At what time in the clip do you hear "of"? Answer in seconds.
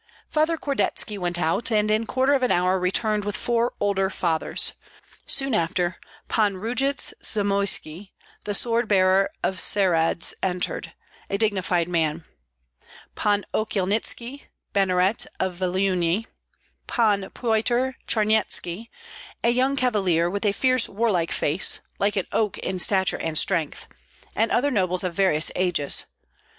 2.33-2.41, 9.43-9.59, 15.39-15.53, 25.03-25.13